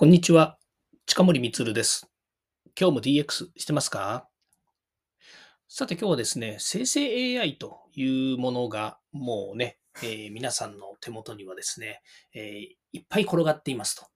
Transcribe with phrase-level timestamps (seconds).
[0.00, 0.56] こんにちは。
[1.04, 2.08] 近森光です。
[2.74, 4.26] 今日も DX してますか？
[5.68, 12.00] さて今日はですね、生成 AI というものがもうね、えー、皆さんの手元にはですね、
[12.34, 14.06] えー、いっぱい転がっていますと。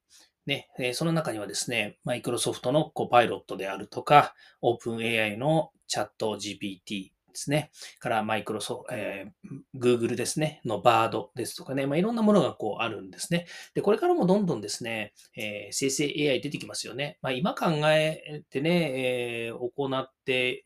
[0.46, 7.71] ね、えー、その中にはですね、マイクロソフトのコパイロットであるとか、オープン AI のチャット GPT、ですね。
[7.98, 13.46] からマイクロソ、えー、Google ですね、のバードですとかね、まあ、いろんなものがこうあるんですね。
[13.75, 17.18] で、これからもどんどんですね、えー、生成 AI 出てきますよね。
[17.21, 20.64] まあ、今考えてね、えー、行って、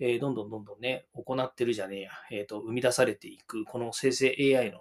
[0.00, 4.80] え、どんどんどんどんね、行ってるじゃねえや、えっ、と、生み出されていく、この生成 AI の、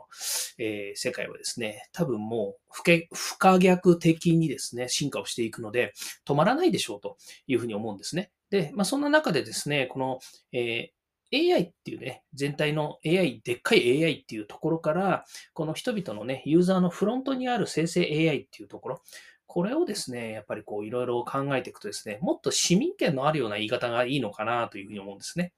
[0.58, 5.94] え、世界はですね、多分もう不可、不可逆的にですね、進化をしていくので、
[6.26, 7.18] 止まらないでしょうと
[7.48, 8.32] いうふうに思うんですね。
[8.50, 10.20] で、まあ、そんな中でですね、この、
[10.52, 10.92] え
[11.36, 19.02] AI っていうね、全体の AI、でっかい AI っていうところから、この人々のね、ユーザーのフロントにある生成 AI っていうところ、
[19.48, 25.54] これをですね、やっぱりこういろいろ考えていくとですね、もっと市民権のあるような言い方がいいのかなというふうに思うんですね。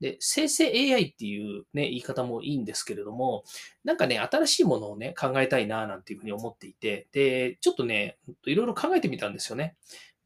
[0.00, 3.44] で、生成 AI っていうね、言い方もいいんですけれども、
[3.84, 9.76] なんかね、新しいものをね、考えたいななんていうふうに思っていて、で、ちょっとね、いろいろ考えてみたんですよね。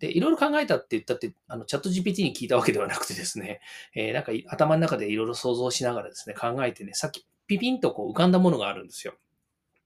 [0.02, 3.60] で、いろいろ考えたって言ったって、あの、チャット GPT に聞いたわけではなくてですね、
[3.94, 9.14] えー、なんか頭の中でいろいろ想像しながらですね、考えてね、さっきピピンとこう浮かんだものがあるんですよ。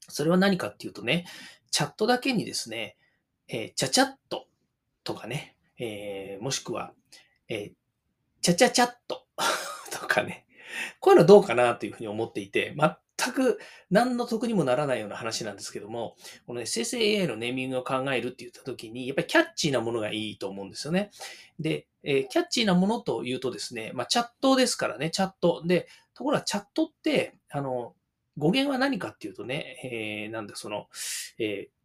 [0.08, 1.26] それは何かっていうとね、
[1.70, 2.96] チャットだけにですね、
[3.48, 4.48] えー、チャチャット
[5.04, 6.94] とかね、えー、もしくは、
[7.48, 7.72] えー、
[8.40, 9.26] チャチャチャット
[9.92, 10.46] とかね、
[10.98, 12.72] こういうのどうかなというふうに思っていて、
[13.18, 13.58] 全く
[13.90, 21.10] 何の得にもならないような話なんですけども、このね、生成 AI のネーミングを考えるって言った時に、やっぱりキャッチーなものがいいと思うんですよね。
[21.58, 25.62] で、えー、キャッチーなものというとですね、まあ、チャットですからね、チャット。
[25.64, 27.94] で、ところがチャットって、あの、
[28.38, 30.88] 語源は何かっていうとね、えー、なんだ、その、
[31.38, 31.76] えー、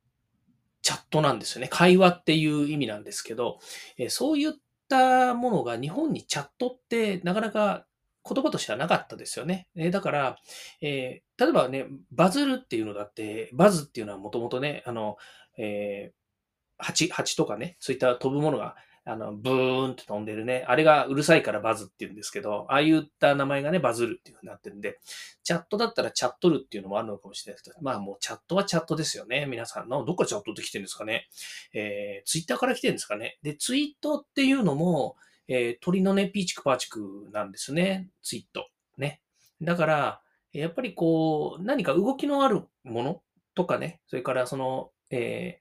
[0.81, 1.69] チャットなんですよね。
[1.69, 3.59] 会話っていう意味なんですけど、
[3.97, 4.51] えー、そういっ
[4.89, 7.85] たものが日本にチャットってなかなか
[8.27, 9.67] 言葉としてはなかったですよね。
[9.75, 10.37] えだから、
[10.81, 15.17] えー、例えばね、バズるっていうのだって、バズっていうのはもともとね、あの、
[15.57, 20.63] えー、蜂、蜂とかね、そういった飛ぶものが、あの、ブーンって飛んでるね。
[20.67, 24.99] あれがうるさいからバズって言うんですけど、ああいった名前がね、バズるっていう風になってるんで、
[25.43, 29.47] チャットだったらチャットルっていうのもあるのかもしれないですけど、まあもうチャットはチャットですよね。
[29.47, 31.27] 皆さんの、どっかチャットって来てるんですかね。
[31.73, 33.39] えー、ツイッターから来てるんですかね。
[33.41, 35.15] で、ツイートっていうのも、
[35.53, 38.07] えー、鳥のね、ピーチクパーチクなんですね。
[38.23, 38.69] ツイート。
[38.97, 39.21] ね。
[39.61, 40.21] だから、
[40.53, 43.21] やっぱりこう、何か動きのあるもの
[43.53, 45.59] とかね、それからその、え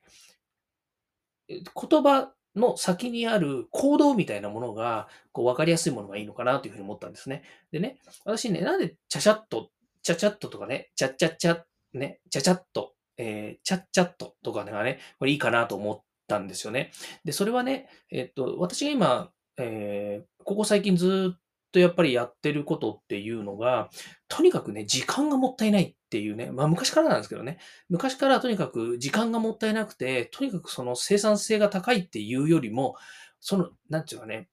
[1.50, 7.42] ー、言葉の先にある行動みたいなものが、こう、わかりやすいものがいいのかなというふうに思ったんですね。
[7.72, 9.70] でね、私ね、なんで、チャチャッと、
[10.04, 11.64] チャチャッととかね、チャッチャッチャ、
[11.94, 16.92] ね、チャチャッと、えー、チャッチャッととかね、これいいかなと思ったんですよね。
[17.24, 21.38] で、それはね、えっと、私が今、えー、ここ最近ずっ
[21.72, 23.90] とやっぱりやってることっていうのが、
[24.28, 32.96] とにかくね、時間がもったいないっていうね、まあ昔からなんですけどね、昔からとにかく時間がもったいなくて、とにかくその生産性が高いっていうよりも、
[33.40, 34.48] その、なんていうかね、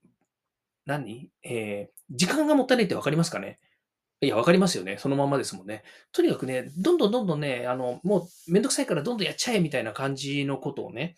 [0.86, 1.30] 何？
[1.44, 3.60] えー、時間がもったいないってわかりますかね？
[4.20, 4.98] いや、わかりますよね。
[4.98, 5.84] そのままですもんね。
[6.12, 11.16] とにかくね、どんどんどんどんね、あの、もうめんどくさいからどんどんやっちゃえみたいな感じのことをね、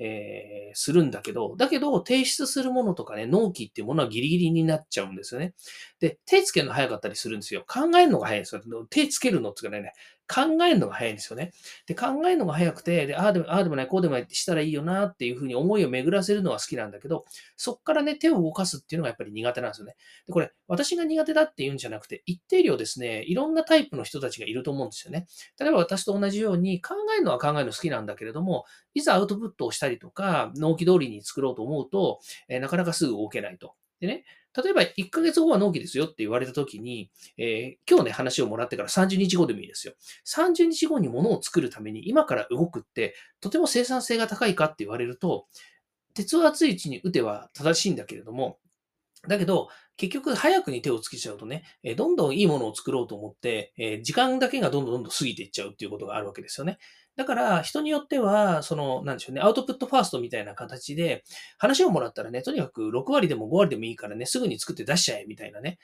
[0.00, 5.54] えー、するんだけど、だけど提出するものとかね、納期っていうものはギリギリになっちゃうんですよね。
[6.00, 7.64] で、手つけるの早かったりするんですよ。
[7.68, 8.62] 考えるのが早いんですよ。
[8.90, 9.92] 手つけるのっていうかね、
[10.30, 11.50] 考えるのが早いんですよね。
[11.86, 17.24] で、考えるのが早くて、で、ああでも、ああでもない、こうでもないってしたらいいよなっていうふうに思いを巡らせるのは好きなんだけど、
[17.56, 19.96] そっからね、手を動かすっていうのがやっぱり苦手なんですよね。
[20.28, 25.26] で、これ、私が苦手だっていうんじゃなくて、一定量ですね、いろんなタイプの人たちがいると思うんですよね。
[25.58, 28.64] 例えば私と同じように考えるのは考えるの好きなんだけれども、
[28.94, 33.74] いざアウトプットをしたりとか、納期通りに作ろうと思うと、えー、なかなかすぐ動けないと。
[34.00, 34.24] でね、
[34.56, 39.94] 例えば1ヶ月後は納期ですよって言われたときに、えー、今日ね、話をもらってから30日後でもいいですよ。
[40.26, 45.46] 30日後に物を作るために今から動くって、とても生産性が高いかって言われると、
[46.14, 48.58] 鉄を熱いうちに打ては正しいんだけれども、
[49.28, 51.64] だけど、結局早くに手をつけちゃうとね、
[51.96, 56.78] どんどんいいものを作ろうと思って、時間だけがどんどんどんどん過ぎていっちゃうっていうことがあるわけですよね。
[57.20, 61.22] だから、人によっては、その、なんでしょうね、アウトプットファーストみたいな形で、
[61.58, 65.78] 話をもらったらね、とにかく6割でも5割でもいいからね、すぐに作って出しちゃえ、みたいなね、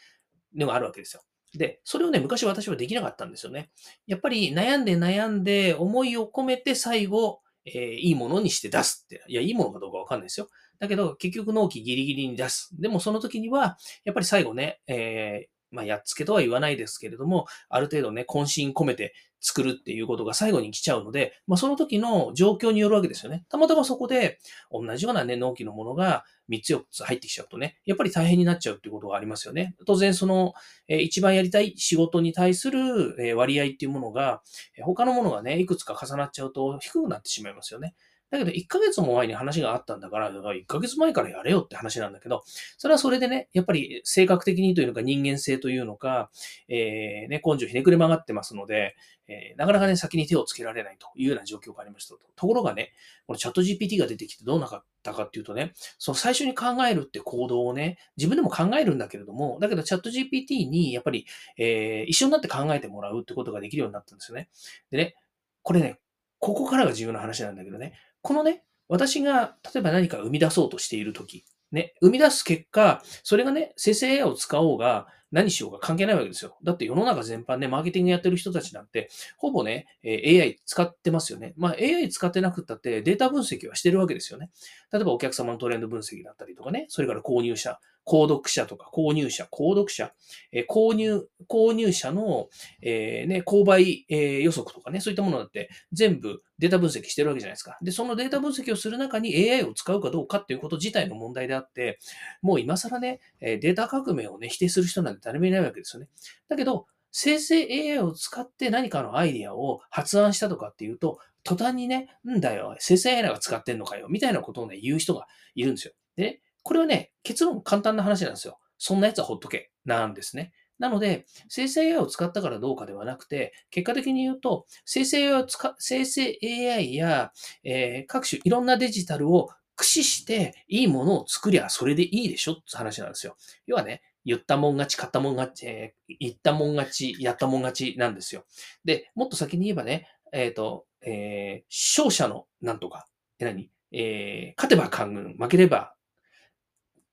[0.57, 1.21] のがあるわけですよ。
[1.53, 3.69] で、それをね、昔私はできなかったんですよね。
[4.07, 9.23] やっぱり悩んで悩んで、思いを込めて最後、えー、いいものにして出すって。
[9.29, 10.49] いや、いいものかどうかわかんないですよ。
[10.79, 12.71] だけど、結局納期ギリギリに出す。
[12.81, 23.45] でもその時には、やっぱり最後ね、えーまあ、やっつけとは言わないですけれども、ある程度ね、渾身込めて作るっていうことが最後に来ちゃうので、まあ、その時の状況によるわけですよね。
[23.51, 24.39] たまたまそこで、
[24.73, 29.77] 同じようなね、納期のものが3つ4つ入ってきちゃうとね、やっぱり大変になっちゃうっていうことがありますよね。
[29.87, 30.55] 当然、その、
[30.89, 34.43] えー、一番やりたい仕事に対する、え割合っていうものが、
[34.83, 37.95] 他のものがね、いくつか重なっちゃうと低くなってしまいますよね。
[38.31, 42.43] だけど、1ヶ月も前に話があったんだから、だから1ヶ月前からやれよって話なんだけど、
[42.77, 46.31] それはそれでね、やっぱり性格的にというのか人間性というのか、
[46.69, 48.97] えー、ね、根性ひねくれ曲がってますので、
[49.29, 52.21] えー、なかなかね、先に手をつけられないというような状況がありましたと。
[52.37, 52.93] ところがね、
[53.27, 61.27] このチャット GPT が出てきてどうなかったかっていうとね、その最初に考えるって行動をね、自分でも考えるんだけれども、だけどチャット GPT にやっぱり、
[61.59, 64.49] えー、一緒になって考えてもらうってことができるようになったんですよね。
[64.91, 65.15] でね、
[65.63, 65.99] これね、
[66.39, 67.95] ここからが重要な話なんだけどね、
[68.27, 76.57] このね、私が例えば何か生み出そうとしているとき、ね、生み出す結果、それがね、生成 AI を使おうが、何しようが関係ないわけですよ。
[76.65, 81.55] だって世の中全般ね、マーケティングやってる人たちなんて、ほぼね、AI 使ってますよね。
[81.57, 84.51] まあ AI 使ってなくったってデータ分析はしてるわけですよね。
[84.93, 90.13] 例えばお客様のトレンド分析だったりとかね、それから購入者、購読者とか購入者、購読者、
[90.53, 92.49] えー、購入、購入者の、
[92.81, 97.77] えー、ね、購買、えー、予測とかね、そういったものだって全部データ分析してるわけじゃないですか。
[97.83, 101.99] で、そのデータ分析をする中に AI を使うかどうかっていうこと自体の問題であって、
[102.43, 106.09] もう今更ね、データ革命をね、否定する人なんて誰もいないわけですよね。
[106.49, 115.95] だけど、生成 AI を使って何かのアイディアを発案したとかっていうと、途端にね、んだよ、生成 AI が使ってんのかよ、みたいなことをね、言う人がいるんですよ。
[116.17, 118.59] でね、これはね、結論簡単な話なんですよ。
[118.77, 119.71] そんなやつはほっとけ。
[119.85, 120.51] なんですね。
[120.81, 127.31] なので、生成 AI を使ったからどうかではなくて、結果的に言うと、生成 AI を使、生成 AI や、
[127.63, 129.47] えー、各種いろんなデジタルを
[129.77, 133.37] 駆使していいものを作りゃそれでいいでしょって話なんですよ。
[133.69, 138.45] 要はね、言ったもん勝ち、買ったもん勝ち、えー、言ったもん勝ち、やったもん勝ちなんですよ。
[138.85, 143.07] で、もっと先に言えばね、えっ、ー、と、えー、勝者のなんとか、
[143.39, 143.71] え、何？
[143.93, 145.96] えー、勝てば官軍、負ければ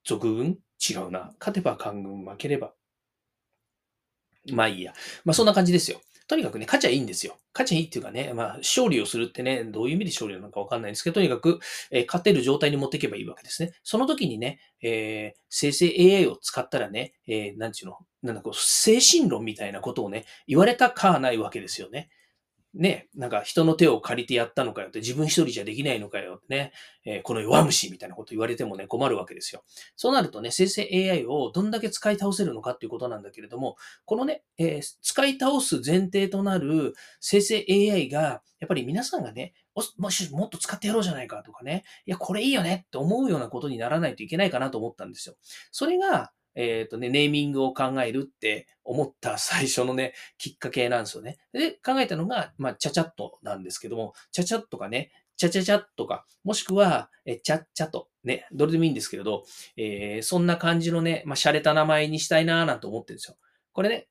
[0.04, 0.58] 俗軍？
[0.90, 1.34] 違うな。
[1.40, 2.74] 勝てば官軍、負ければ。
[4.52, 4.94] まあいいや。
[5.24, 6.02] まあそんな感じですよ。
[6.28, 7.38] とにかくね、勝ちゃいいんですよ。
[7.54, 11.60] 勝ちゃいいっていうかね、まあ勝利をするってね、どういう意味で勝利なのかわかんないんですけど、とにかく、
[11.92, 13.74] えー、勝てる状態に持っていけばいいわけですね。
[13.84, 22.10] その時にね、えー、生成 AI を使ったらね、えー、なんちゅうの、なんだこう、精神論みたいなことをね、言われたかないわけですよね。
[22.74, 26.72] ね、なんか人の手を借りてやったのかよって、自分一人じゃできないのかよってね、
[27.06, 29.64] えー、この弱虫みたいなこと言われてもね、困るわけですよ。
[29.96, 33.76] そうなるとね、生成 AI をどんだけ使い倒せるのかっていうことなんだけれども、
[34.06, 39.54] このね、えー、使い倒す前提となる生成 AI が、やっぱり皆さんがね、
[39.98, 45.36] もしもっと使ってやろうじゃないかとかね、いや、これいいよねって思うようなことにならないといけないかなと思ったんですよ。
[45.72, 51.38] それが、えっ、ー、とね、ネーミングを考えるって思った 最初のね、きっかけなんですよね。
[51.52, 59.46] で、考えたのが、まあ、ちゃちゃっとなんですけども、ちゃちゃっとかね、ちゃちゃちゃっとか、もしくは、え、ちゃっちゃと、ね、どれでもいいんですけれど、
[59.78, 63.38] えー、そんな感じのね、まあ、洒落た名前にしたいなぁなんて思ってるんですよ。
[63.72, 64.08] これね、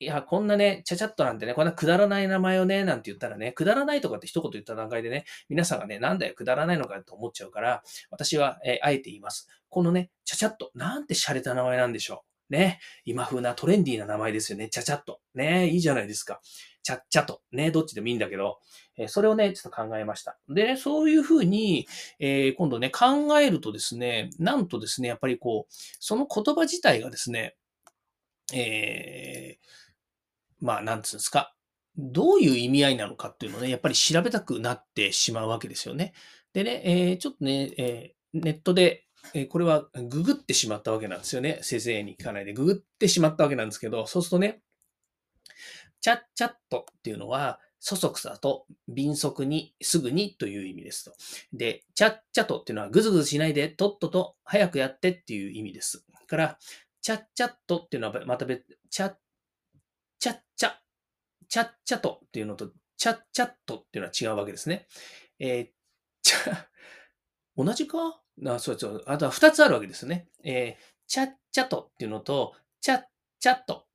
[0.00, 9.48] いや、こんなね、ちゃちゃっとなんてね、こんなくだらない名前をね、なんて言ったらね、くだらないとかって一言言った段階でね、皆さんがね、なんだよ、くだらないのかと思っちゃうから、私は、えー、あえて言います。
[9.68, 12.52] このね、ちゃちゃっと、なんて洒落た名前なんでしょう。
[12.52, 12.80] ね。
[13.04, 14.68] 今風なトレンディーな名前ですよね。
[14.68, 15.20] ちゃちゃっと。
[15.34, 15.68] ね。
[15.68, 16.40] いいじゃないですか。
[16.82, 17.42] ちゃっちゃと。
[17.52, 17.70] ね。
[17.70, 18.58] どっちでもいいんだけど、
[18.96, 20.38] えー、それをね、ちょっと考えました。
[20.48, 21.86] で、ね、そういうふうに、
[22.18, 27.56] えー、今度ね、考えるとですね、なんとですね、やっぱりこう、その言葉自体がですね、
[28.54, 29.68] えー、
[30.60, 31.54] まあ、なんつうんですか。
[31.96, 36.12] どういう意味合いなのかっていうのをね、やっぱり調べたくなってしまうわけですよね。
[36.52, 41.58] でね、えー、ちょっとね、えー、ネットでえこれはググってしまったわけなんですよね。
[41.62, 44.62] 先生に聞かないでググってしまったわけなんですけど、そうするとね、
[46.00, 51.12] チャッチャットっていうのは、そそくさと敏速にすぐにという意味ですと。
[51.52, 56.04] で、チャッチャとっていうのはぐずぐずしないでとっとと早くやってっていう意味です。
[56.26, 56.58] から、
[57.00, 59.14] チャッチャットっていうのはまた別、チャッ、
[60.18, 60.72] チャッチャ、
[61.48, 64.86] チャッチャとっていうのと、チャッチャットっていうのは違うわけですね。
[65.38, 65.68] えー、
[66.22, 66.66] チャ、
[67.56, 68.20] 同じか？
[68.46, 69.02] あそうそう。
[69.06, 70.28] あとは二つあるわけですね。
[70.44, 73.02] えー、チャッチャとっていうのと、チャッ
[73.40, 73.86] チャット、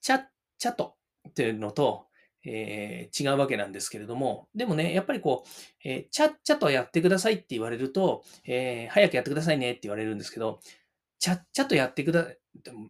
[0.00, 0.22] チャッ
[0.58, 0.96] チャと
[1.28, 2.06] っていうのと、
[2.44, 5.48] えー、違うわけなんですけれども、でもね、やっぱりこう、
[5.84, 10.60] えー、チャッチャとやってくださいって言われると、えー、早くやってくださいねって言われるんですけど、
[11.18, 12.26] チャッチャとやってくだ、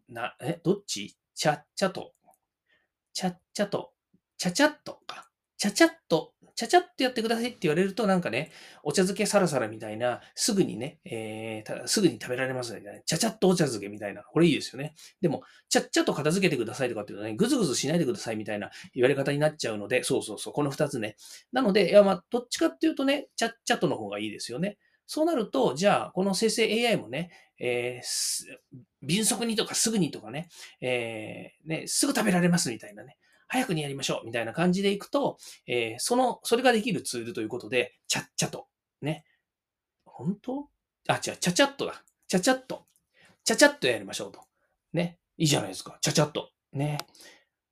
[0.08, 1.16] な、え、どっち？
[1.34, 2.12] チャッチャと、
[3.18, 3.90] チャッチャと、
[4.36, 8.52] チャチャッとか、チャチャッと、ちゃちゃっとやってくださいって言われると、なんかね、
[8.84, 14.94] お茶漬けサラサラみたいな、すぐにね、えー、すぐに食べられますみたいな、ちゃちゃっとお茶漬けみたいな、これいいですよね。
[15.20, 21.16] でも、ちゃっちゃと片付けてくださいとかっていうとね、ぐずぐずしないでくださいみたいな言われ方になっちゃうので、そうそうそう、この二つね。
[21.50, 24.78] なので、いや、まあ、どっちかっていうとね、ちゃっちゃとの方がいいですよね。
[25.10, 28.56] そうなると、じゃあ、この生成 AI もね、えー、
[29.02, 30.48] 迅速にとかすぐにとかね、
[30.82, 33.16] えー、ね、すぐ食べられますみたいなね、
[33.48, 38.68] 早くにやりましょうみたいな感じでいくと、えー、その、それができるツールということで、ちゃっちゃと、
[39.00, 39.24] ね。
[40.04, 40.68] 本当？
[41.08, 42.04] あ、違う、ちゃちゃっとだ。
[42.28, 42.84] ちゃちゃっと。
[43.44, 44.40] ちゃちゃっとやりましょうと。
[44.92, 45.18] ね。
[45.38, 45.96] いいじゃないですか。
[46.02, 46.50] ちゃちゃっと。
[46.74, 46.98] ね。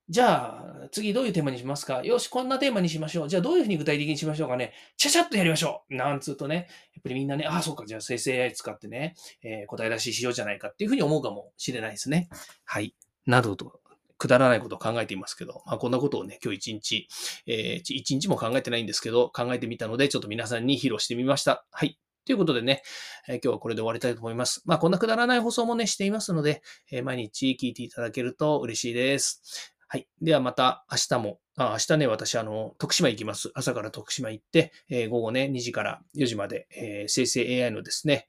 [0.09, 2.01] じゃあ、次どういうテーマにしますか？
[2.01, 3.29] よし、こんなテーマにしましょう。
[3.29, 4.71] じゃあどういうふうに具体的にしましょうかね？
[4.95, 5.95] ちゃちゃっとやりましょう。
[5.95, 12.29] なんつうとね、やっぱりみんなね、ああ、そうか、じゃあ生成 AI 使ってね、えー、答え出ししようじゃないかっていうふうに思うかもしれないですね。
[12.63, 12.95] はい。
[13.25, 13.81] などと、
[14.17, 17.07] くだらないことを考えていますけど、まあこんなことをね、今日一日、
[17.45, 21.65] えー、一日も考えてないんですけど、考えてみたので、ちょっと皆さんに披露してみました。
[21.69, 21.99] はい。
[22.23, 22.81] ということでね、
[23.27, 24.61] えー、今日はこれで終わりたいと思います。
[24.65, 26.61] まあ、こんなくだらない放送もね、していますので、
[26.91, 29.75] えー、毎日聞いていただけると嬉しいです。
[29.89, 30.07] はい。
[30.21, 33.51] ではまた明日も、あ明日ね、私、あの、徳島行きます。
[33.55, 38.27] 朝から徳島行って、えー、午後ね、2時から4時まで、えー、生成 AI のですね、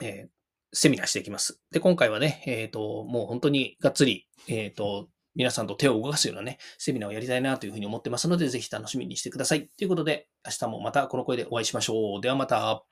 [0.00, 0.28] えー、
[0.72, 1.60] セミナーしていきます。
[1.70, 9.68] で、今回はね、えっ、と、もう本当にがっつり、えっ、と、皆さんと手を動かすようなね、セミナーをやりたいなというふうに思ってますので、ぜひ楽しみにしてください。
[9.68, 12.20] ということで、明日もまたこの声でお会いしましょう。
[12.20, 12.84] ではまた。